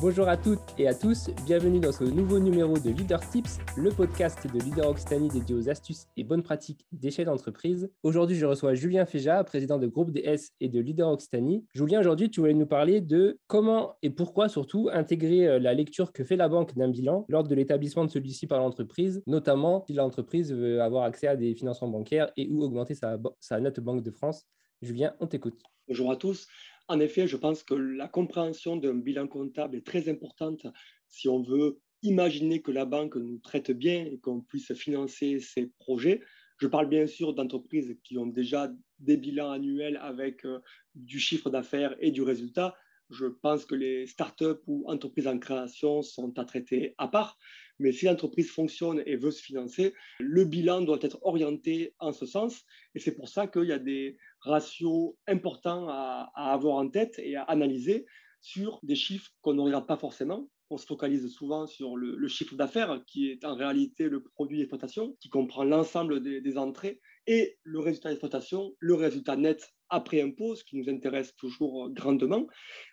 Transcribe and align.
Bonjour 0.00 0.28
à 0.28 0.36
toutes 0.36 0.60
et 0.78 0.86
à 0.86 0.94
tous, 0.94 1.28
bienvenue 1.44 1.80
dans 1.80 1.90
ce 1.90 2.04
nouveau 2.04 2.38
numéro 2.38 2.78
de 2.78 2.90
Leader 2.90 3.18
Tips, 3.18 3.58
le 3.76 3.90
podcast 3.90 4.46
de 4.46 4.60
Leader 4.60 4.88
Occitanie 4.88 5.26
dédié 5.26 5.56
aux 5.56 5.68
astuces 5.68 6.06
et 6.16 6.22
bonnes 6.22 6.44
pratiques 6.44 6.86
d'échelle 6.92 7.26
d'entreprise. 7.26 7.90
Aujourd'hui, 8.04 8.36
je 8.36 8.46
reçois 8.46 8.74
Julien 8.74 9.06
Féja, 9.06 9.42
président 9.42 9.76
de 9.76 9.88
groupe 9.88 10.12
DS 10.12 10.52
et 10.60 10.68
de 10.68 10.78
Leader 10.78 11.08
Occitanie. 11.08 11.66
Julien, 11.74 11.98
aujourd'hui, 11.98 12.30
tu 12.30 12.38
voulais 12.38 12.54
nous 12.54 12.64
parler 12.64 13.00
de 13.00 13.40
comment 13.48 13.96
et 14.02 14.10
pourquoi 14.10 14.48
surtout 14.48 14.88
intégrer 14.92 15.48
euh, 15.48 15.58
la 15.58 15.74
lecture 15.74 16.12
que 16.12 16.22
fait 16.22 16.36
la 16.36 16.48
banque 16.48 16.76
d'un 16.76 16.88
bilan 16.88 17.26
lors 17.28 17.42
de 17.42 17.54
l'établissement 17.56 18.04
de 18.04 18.10
celui-ci 18.10 18.46
par 18.46 18.60
l'entreprise, 18.60 19.20
notamment 19.26 19.84
si 19.88 19.94
l'entreprise 19.94 20.52
veut 20.52 20.80
avoir 20.80 21.02
accès 21.02 21.26
à 21.26 21.34
des 21.34 21.56
financements 21.56 21.88
bancaires 21.88 22.30
et 22.36 22.48
ou 22.48 22.62
augmenter 22.62 22.94
sa, 22.94 23.18
sa 23.40 23.58
note 23.58 23.80
Banque 23.80 24.04
de 24.04 24.12
France. 24.12 24.46
Julien, 24.80 25.14
on 25.18 25.26
t'écoute. 25.26 25.60
Bonjour 25.88 26.10
à 26.10 26.16
tous. 26.16 26.48
En 26.88 27.00
effet, 27.00 27.26
je 27.26 27.38
pense 27.38 27.62
que 27.62 27.72
la 27.72 28.08
compréhension 28.08 28.76
d'un 28.76 28.92
bilan 28.92 29.26
comptable 29.26 29.74
est 29.74 29.86
très 29.86 30.10
importante 30.10 30.66
si 31.06 31.30
on 31.30 31.40
veut 31.40 31.80
imaginer 32.02 32.60
que 32.60 32.70
la 32.70 32.84
banque 32.84 33.16
nous 33.16 33.38
traite 33.38 33.70
bien 33.70 34.04
et 34.04 34.18
qu'on 34.18 34.42
puisse 34.42 34.74
financer 34.74 35.40
ses 35.40 35.68
projets. 35.78 36.20
Je 36.58 36.66
parle 36.66 36.90
bien 36.90 37.06
sûr 37.06 37.32
d'entreprises 37.32 37.96
qui 38.04 38.18
ont 38.18 38.26
déjà 38.26 38.70
des 38.98 39.16
bilans 39.16 39.50
annuels 39.50 39.98
avec 40.02 40.44
euh, 40.44 40.60
du 40.94 41.18
chiffre 41.18 41.48
d'affaires 41.48 41.96
et 42.00 42.10
du 42.10 42.20
résultat. 42.20 42.76
Je 43.10 43.26
pense 43.26 43.64
que 43.64 43.74
les 43.74 44.06
startups 44.06 44.62
ou 44.66 44.84
entreprises 44.90 45.26
en 45.26 45.38
création 45.38 46.02
sont 46.02 46.38
à 46.38 46.44
traiter 46.44 46.94
à 46.98 47.08
part. 47.08 47.38
Mais 47.78 47.92
si 47.92 48.06
l'entreprise 48.06 48.50
fonctionne 48.50 49.02
et 49.06 49.16
veut 49.16 49.30
se 49.30 49.42
financer, 49.42 49.94
le 50.18 50.44
bilan 50.44 50.82
doit 50.82 50.98
être 51.00 51.18
orienté 51.22 51.94
en 52.00 52.12
ce 52.12 52.26
sens. 52.26 52.64
Et 52.94 52.98
c'est 52.98 53.14
pour 53.14 53.28
ça 53.28 53.46
qu'il 53.46 53.64
y 53.64 53.72
a 53.72 53.78
des 53.78 54.18
ratios 54.40 55.14
importants 55.26 55.88
à, 55.88 56.30
avoir 56.34 56.76
en 56.76 56.88
tête 56.88 57.18
et 57.18 57.36
à 57.36 57.42
analyser 57.44 58.04
sur 58.40 58.80
des 58.82 58.96
chiffres 58.96 59.30
qu'on 59.40 59.54
ne 59.54 59.62
regarde 59.62 59.86
pas 59.86 59.96
forcément. 59.96 60.48
On 60.70 60.76
se 60.76 60.86
focalise 60.86 61.26
souvent 61.28 61.66
sur 61.66 61.96
le, 61.96 62.28
chiffre 62.28 62.54
d'affaires, 62.54 63.02
qui 63.06 63.30
est 63.30 63.44
en 63.44 63.54
réalité 63.54 64.08
le 64.08 64.22
produit 64.22 64.58
d'exploitation, 64.58 65.16
qui 65.20 65.30
comprend 65.30 65.64
l'ensemble 65.64 66.22
des, 66.22 66.58
entrées, 66.58 67.00
et 67.26 67.58
le 67.62 67.78
résultat 67.78 68.10
d'exploitation, 68.10 68.74
le 68.78 68.94
résultat 68.94 69.36
net 69.36 69.66
après 69.88 70.20
impôt, 70.20 70.54
ce 70.54 70.64
qui 70.64 70.76
nous 70.76 70.90
intéresse 70.90 71.34
toujours 71.36 71.90
grandement. 71.90 72.46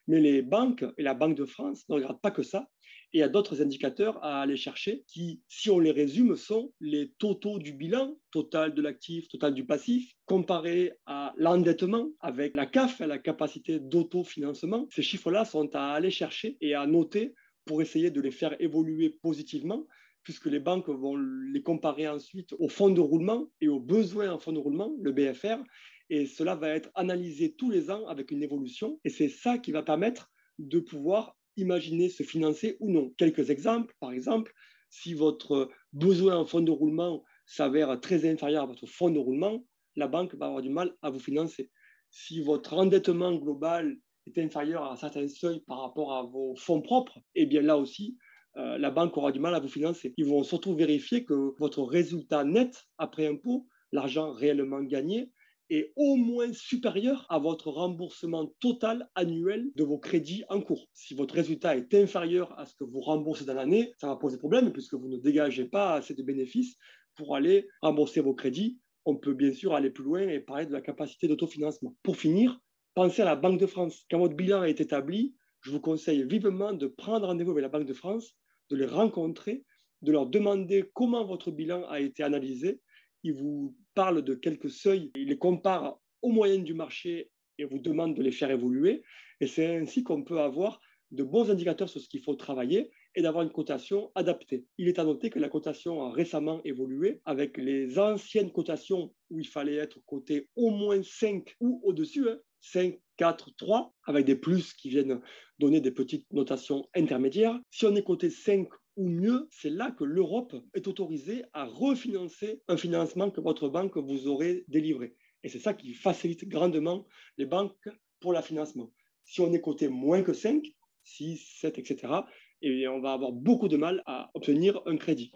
Mais 0.08 0.22
les 0.22 0.42
banques 0.42 0.86
et 0.98 1.04
la 1.04 1.14
Banque 1.14 1.36
de 1.36 1.46
France 1.46 1.84
ne 1.90 1.96
regardent 1.96 2.22
pas 2.22 2.32
que 2.32 2.44
ça. 2.44 2.68
Il 3.14 3.20
y 3.20 3.24
a 3.24 3.30
d'autres 3.30 3.62
indicateurs 3.62 4.22
à 4.24 4.42
aller 4.42 4.58
chercher 4.58 5.04
qui, 5.08 5.42
si 5.48 5.70
on 5.70 5.80
les 5.80 5.92
résume, 5.92 6.36
sont 6.36 6.74
les 6.82 7.14
totaux 7.18 7.60
du 7.60 7.72
bilan, 7.72 8.18
total 8.32 8.74
de 8.74 8.82
l'actif, 8.82 9.28
total 9.30 9.54
du 9.54 9.66
passif, 9.66 10.12
comparé 10.26 10.92
à 11.06 11.34
l'endettement 11.38 12.10
avec 12.20 12.56
la 12.58 12.66
CAF, 12.66 13.00
la 13.00 13.18
capacité 13.18 13.80
d'autofinancement. 13.80 14.88
Ces 14.92 15.02
chiffres-là 15.02 15.46
sont 15.46 15.74
à 15.76 15.94
aller 15.94 16.12
chercher 16.12 16.58
et 16.60 16.76
à 16.76 16.86
noter 16.88 17.34
pour 17.66 17.82
essayer 17.82 18.12
de 18.12 18.22
les 18.22 18.32
faire 18.32 18.56
évoluer 18.62 19.10
positivement 19.10 19.86
puisque 20.26 20.48
les 20.48 20.60
banques 20.60 20.90
vont 20.90 21.16
les 21.16 21.62
comparer 21.62 22.08
ensuite 22.08 22.54
au 22.58 22.68
fonds 22.68 22.90
de 22.90 23.00
roulement 23.00 23.48
et 23.62 23.68
aux 23.68 23.80
besoins 23.80 24.32
en 24.32 24.40
fonds 24.40 24.52
de 24.52 24.60
roulement, 24.60 24.92
le 25.00 25.12
BFR, 25.12 25.64
et 26.10 26.26
cela 26.26 26.56
va 26.56 26.70
être 26.70 26.90
analysé 26.96 27.54
tous 27.54 27.70
les 27.70 27.92
ans 27.92 28.08
avec 28.08 28.32
une 28.32 28.42
évolution, 28.42 29.00
et 29.06 29.10
c'est 29.10 29.30
ça 29.30 29.60
qui 29.60 29.72
va 29.72 29.84
permettre 29.84 30.32
de 30.58 30.80
pouvoir 30.80 31.38
imaginer 31.58 32.10
se 32.10 32.24
financer 32.24 32.76
ou 32.80 32.92
non. 32.92 33.14
Quelques 33.18 33.52
exemples, 33.52 33.96
par 34.00 34.12
exemple, 34.12 34.52
si 34.90 35.14
votre 35.14 35.70
besoin 35.94 36.38
en 36.38 36.46
fonds 36.46 36.62
de 36.62 36.72
roulement 36.72 37.24
s'avère 37.46 38.00
très 38.02 38.28
inférieur 38.28 38.64
à 38.64 38.68
votre 38.68 38.88
fonds 38.88 39.12
de 39.12 39.20
roulement, 39.20 39.64
la 39.96 40.08
banque 40.08 40.34
va 40.36 40.48
avoir 40.48 40.64
du 40.64 40.70
mal 40.70 40.96
à 41.04 41.12
vous 41.12 41.20
financer. 41.20 41.70
Si 42.10 42.42
votre 42.42 42.74
endettement 42.74 43.36
global 43.36 43.96
est 44.28 44.38
inférieur 44.38 44.84
à 44.84 44.94
un 44.94 44.96
certain 44.96 45.28
seuil 45.28 45.62
par 45.68 45.82
rapport 45.82 46.14
à 46.14 46.24
vos 46.24 46.56
fonds 46.56 46.82
propres, 46.82 47.20
eh 47.36 47.46
bien 47.46 47.62
là 47.62 47.78
aussi, 47.78 48.18
euh, 48.58 48.78
la 48.78 48.92
banque 48.92 49.18
aura 49.18 49.32
du 49.32 49.40
mal 49.40 49.54
à 49.54 49.60
vous 49.60 49.68
financer. 49.68 50.14
Ils 50.18 50.26
vont 50.26 50.44
surtout 50.44 50.76
vérifier 50.76 51.26
que 51.26 51.54
votre 51.60 51.84
résultat 51.84 52.44
net 52.44 52.86
après 52.98 53.28
impôt, 53.28 53.68
l'argent 53.92 54.32
réellement 54.32 54.82
gagné, 54.82 55.32
est 55.70 55.94
au 55.96 56.16
moins 56.16 56.54
supérieur 56.54 57.26
à 57.30 57.40
votre 57.40 57.70
remboursement 57.70 58.54
total 58.60 59.10
annuel 59.16 59.72
de 59.76 59.84
vos 59.84 59.98
crédits 59.98 60.44
en 60.50 60.62
cours. 60.62 60.88
Si 60.94 61.16
votre 61.16 61.34
résultat 61.34 61.76
est 61.76 61.94
inférieur 61.96 62.58
à 62.60 62.66
ce 62.66 62.76
que 62.76 62.84
vous 62.84 63.02
remboursez 63.02 63.46
dans 63.46 63.56
l'année, 63.56 63.92
ça 63.98 64.08
va 64.08 64.16
poser 64.16 64.38
problème 64.38 64.72
puisque 64.72 64.94
vous 64.94 65.08
ne 65.08 65.18
dégagez 65.18 65.66
pas 65.66 65.96
assez 65.96 66.14
de 66.14 66.22
bénéfices 66.24 66.78
pour 67.16 67.36
aller 67.36 67.68
rembourser 67.82 68.22
vos 68.22 68.36
crédits. 68.36 68.80
On 69.06 69.16
peut 69.16 69.34
bien 69.34 69.54
sûr 69.54 69.74
aller 69.74 69.90
plus 69.90 70.04
loin 70.04 70.22
et 70.22 70.40
parler 70.40 70.66
de 70.66 70.72
la 70.72 70.82
capacité 70.82 71.28
d'autofinancement. 71.28 71.96
Pour 72.04 72.18
finir, 72.18 72.60
pensez 72.96 73.22
à 73.22 73.26
la 73.26 73.36
Banque 73.36 73.60
de 73.60 73.68
France. 73.68 74.06
Quand 74.10 74.20
votre 74.20 74.36
bilan 74.36 74.64
est 74.64 74.82
établi, 74.82 75.36
je 75.62 75.72
vous 75.72 75.80
conseille 75.80 76.24
vivement 76.24 76.74
de 76.74 76.88
prendre 76.88 77.28
rendez-vous 77.28 77.52
avec 77.52 77.62
la 77.62 77.70
Banque 77.70 77.88
de 77.88 77.94
France, 77.94 78.36
de 78.70 78.76
les 78.76 78.86
rencontrer, 78.86 79.64
de 80.02 80.12
leur 80.12 80.26
demander 80.26 80.90
comment 80.94 81.26
votre 81.26 81.52
bilan 81.52 81.88
a 81.90 82.00
été 82.00 82.24
analysé 82.24 82.82
il 83.26 83.34
vous 83.34 83.76
parle 83.96 84.22
de 84.22 84.36
quelques 84.36 84.70
seuils, 84.70 85.12
il 85.16 85.30
les 85.30 85.38
compare 85.38 86.00
aux 86.22 86.30
moyennes 86.30 86.64
du 86.64 86.76
marché 86.76 87.32
et 87.58 87.66
vous 87.66 87.80
demande 87.80 88.16
de 88.16 88.22
les 88.22 88.32
faire 88.32 88.52
évoluer. 88.52 89.02
Et 89.42 89.48
c'est 89.48 89.78
ainsi 89.78 90.04
qu'on 90.04 90.24
peut 90.24 90.40
avoir 90.40 90.80
de 91.10 91.24
bons 91.24 91.50
indicateurs 91.50 91.90
sur 91.90 92.00
ce 92.00 92.08
qu'il 92.08 92.22
faut 92.22 92.36
travailler 92.36 92.92
et 93.16 93.24
d'avoir 93.24 93.44
une 93.44 93.52
cotation 93.52 94.12
adaptée. 94.14 94.68
Il 94.78 94.88
est 94.88 95.00
à 95.00 95.04
noter 95.04 95.32
que 95.32 95.40
la 95.40 95.50
cotation 95.50 96.04
a 96.04 96.12
récemment 96.12 96.62
évolué 96.66 97.20
avec 97.26 97.58
les 97.58 97.98
anciennes 97.98 98.52
cotations 98.52 99.12
où 99.32 99.40
il 99.40 99.48
fallait 99.48 99.78
être 99.78 100.00
coté 100.06 100.50
au 100.56 100.70
moins 100.70 101.02
5 101.02 101.56
ou 101.60 101.82
au-dessus, 101.84 102.28
5, 102.72 103.00
4, 103.18 103.56
3, 103.56 103.94
avec 104.06 104.26
des 104.26 104.36
plus 104.36 104.74
qui 104.74 104.90
viennent 104.90 105.22
donner 105.60 105.82
des 105.82 105.92
petites 105.92 106.32
notations 106.34 106.88
intermédiaires. 106.96 107.60
Si 107.70 107.86
on 107.86 107.96
est 107.96 108.04
coté 108.04 108.30
5 108.30 108.68
ou 108.98 109.10
mieux, 109.10 109.48
c'est 109.52 109.70
là 109.70 109.92
que 109.92 110.04
l'Europe 110.04 110.56
est 110.74 110.88
autorisée 110.88 111.44
à 111.54 111.66
refinancer 111.66 112.62
un 112.68 112.78
financement 112.78 113.30
que 113.30 113.42
votre 113.42 113.70
banque 113.70 113.98
vous 113.98 114.28
aurait 114.28 114.64
délivré. 114.68 115.16
Et 115.44 115.50
c'est 115.50 115.60
ça 115.60 115.74
qui 115.74 115.94
facilite 115.94 116.48
grandement 116.48 117.06
les 117.38 117.46
banques 117.46 117.90
pour 118.20 118.34
le 118.34 118.42
financement. 118.42 118.92
Si 119.24 119.42
on 119.42 119.54
est 119.54 119.62
coté 119.62 119.88
moins 119.88 120.24
que 120.24 120.34
5, 120.34 120.66
6, 121.04 121.58
7, 121.62 121.78
etc., 121.78 122.14
et 122.62 122.88
on 122.88 123.00
va 123.00 123.14
avoir 123.14 123.32
beaucoup 123.32 123.68
de 123.68 123.78
mal 123.78 124.02
à 124.06 124.32
obtenir 124.34 124.82
un 124.86 124.98
crédit. 124.98 125.32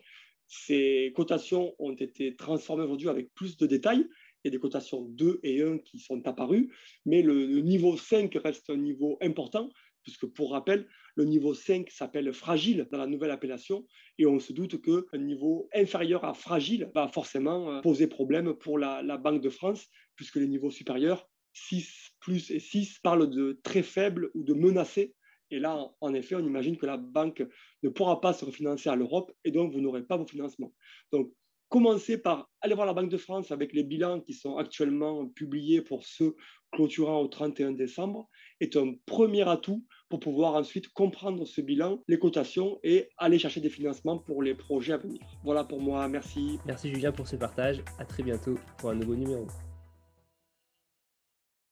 Ces 0.47 1.13
cotations 1.15 1.75
ont 1.77 1.93
été 1.93 2.35
transformées 2.35 2.83
aujourd'hui 2.83 3.09
avec 3.09 3.31
plus 3.35 3.55
de 3.57 3.67
détails. 3.67 4.07
Il 4.43 4.51
des 4.51 4.59
cotations 4.59 5.01
2 5.01 5.39
et 5.43 5.61
1 5.61 5.79
qui 5.79 5.99
sont 5.99 6.25
apparues, 6.27 6.73
mais 7.05 7.21
le, 7.21 7.45
le 7.45 7.61
niveau 7.61 7.97
5 7.97 8.33
reste 8.43 8.69
un 8.69 8.77
niveau 8.77 9.17
important 9.21 9.69
puisque 10.03 10.25
pour 10.27 10.51
rappel, 10.51 10.87
le 11.15 11.25
niveau 11.25 11.53
5 11.53 11.89
s'appelle 11.89 12.33
fragile 12.33 12.87
dans 12.91 12.97
la 12.97 13.07
nouvelle 13.07 13.31
appellation, 13.31 13.85
et 14.17 14.25
on 14.25 14.39
se 14.39 14.53
doute 14.53 14.81
qu'un 14.81 15.17
niveau 15.17 15.69
inférieur 15.73 16.25
à 16.25 16.33
fragile 16.33 16.89
va 16.95 17.07
forcément 17.07 17.71
euh, 17.71 17.81
poser 17.81 18.07
problème 18.07 18.53
pour 18.53 18.79
la, 18.79 19.17
Banque 19.17 19.41
de 19.41 19.49
France, 19.49 19.87
puisque 20.15 20.37
les 20.37 20.47
niveaux 20.47 20.71
supérieurs, 20.71 21.29
6 21.53 22.11
plus 22.19 22.51
et 22.51 22.59
6, 22.59 22.99
parlent 22.99 23.29
de 23.29 23.59
très 23.63 23.83
faible 23.83 24.31
ou 24.33 24.43
de 24.43 24.53
menacé. 24.53 25.13
Et 25.51 25.59
là, 25.59 25.91
en 25.99 26.13
effet, 26.13 26.35
on 26.35 26.45
imagine 26.45 26.77
que 26.77 26.85
la 26.85 26.97
banque 26.97 27.43
ne 27.83 27.89
pourra 27.89 28.21
pas 28.21 28.33
se 28.33 28.45
refinancer 28.45 28.89
à 28.89 28.95
l'Europe, 28.95 29.31
et 29.43 29.51
donc 29.51 29.73
vous 29.73 29.81
n'aurez 29.81 30.03
pas 30.03 30.17
vos 30.17 30.27
financements. 30.27 30.73
Donc, 31.11 31.33
commencez 31.69 32.17
par 32.17 32.49
aller 32.61 32.73
voir 32.73 32.87
la 32.87 32.93
Banque 32.93 33.09
de 33.09 33.17
France 33.17 33.51
avec 33.51 33.73
les 33.73 33.83
bilans 33.83 34.19
qui 34.19 34.33
sont 34.33 34.57
actuellement 34.57 35.27
publiés 35.27 35.81
pour 35.81 36.03
ceux 36.03 36.35
clôturant 36.71 37.21
au 37.21 37.27
31 37.27 37.71
décembre 37.71 38.27
est 38.59 38.75
un 38.75 38.93
premier 39.05 39.47
atout 39.47 39.85
pour 40.09 40.19
pouvoir 40.19 40.55
ensuite 40.55 40.89
comprendre 40.89 41.45
ce 41.45 41.61
bilan, 41.61 42.03
les 42.07 42.19
cotations 42.19 42.79
et 42.83 43.09
aller 43.17 43.39
chercher 43.39 43.61
des 43.61 43.69
financements 43.69 44.17
pour 44.17 44.43
les 44.43 44.55
projets 44.55 44.93
à 44.93 44.97
venir. 44.97 45.21
Voilà 45.43 45.63
pour 45.63 45.81
moi, 45.81 46.07
merci. 46.07 46.59
Merci 46.65 46.89
Julien 46.89 47.11
pour 47.11 47.27
ce 47.27 47.35
partage, 47.35 47.81
à 47.97 48.05
très 48.05 48.23
bientôt 48.23 48.55
pour 48.77 48.89
un 48.89 48.95
nouveau 48.95 49.15
numéro. 49.15 49.47